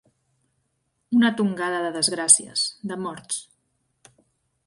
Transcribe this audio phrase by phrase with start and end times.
[1.17, 3.39] Una tongada de desgràcies, de morts.